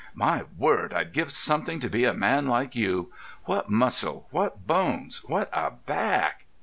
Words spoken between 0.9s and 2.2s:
I'd give something to be a